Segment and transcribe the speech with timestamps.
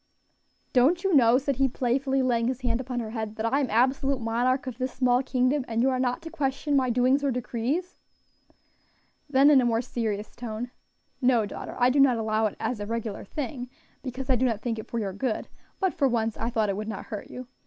[0.73, 3.69] "Don't you know," said he playfully, laying his hand upon her head, "that I am
[3.69, 7.29] absolute monarch of this small kingdom, and you are not to question my doings or
[7.29, 7.99] decrees?"
[9.29, 10.71] Then in a more serious tone,
[11.21, 13.69] "No, daughter, I do not allow it as a regular thing,
[14.01, 15.47] because I do not think it for your good;
[15.79, 17.45] but for once, I thought it would not hurt you.